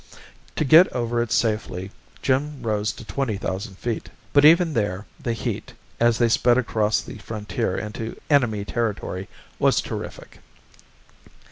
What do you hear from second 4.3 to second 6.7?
but even there the heat, as they sped